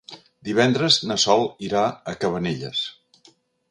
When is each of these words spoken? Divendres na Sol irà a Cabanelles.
Divendres 0.47 0.97
na 1.11 1.19
Sol 1.25 1.47
irà 1.69 1.87
a 2.15 2.19
Cabanelles. 2.25 2.85